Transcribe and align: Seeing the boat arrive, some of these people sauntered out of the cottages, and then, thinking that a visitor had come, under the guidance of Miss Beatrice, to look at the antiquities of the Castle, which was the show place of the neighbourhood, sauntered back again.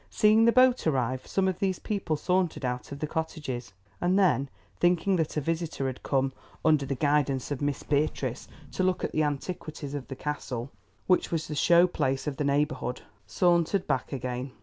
Seeing 0.09 0.45
the 0.45 0.51
boat 0.51 0.87
arrive, 0.87 1.27
some 1.27 1.47
of 1.47 1.59
these 1.59 1.77
people 1.77 2.15
sauntered 2.17 2.65
out 2.65 2.91
of 2.91 2.97
the 2.97 3.05
cottages, 3.05 3.71
and 4.01 4.17
then, 4.17 4.49
thinking 4.79 5.15
that 5.17 5.37
a 5.37 5.41
visitor 5.41 5.85
had 5.85 6.01
come, 6.01 6.33
under 6.65 6.87
the 6.87 6.95
guidance 6.95 7.51
of 7.51 7.61
Miss 7.61 7.83
Beatrice, 7.83 8.47
to 8.71 8.81
look 8.83 9.03
at 9.03 9.11
the 9.11 9.21
antiquities 9.21 9.93
of 9.93 10.07
the 10.07 10.15
Castle, 10.15 10.71
which 11.05 11.29
was 11.31 11.47
the 11.47 11.53
show 11.53 11.85
place 11.85 12.25
of 12.25 12.37
the 12.37 12.43
neighbourhood, 12.43 13.03
sauntered 13.27 13.85
back 13.85 14.11
again. 14.11 14.53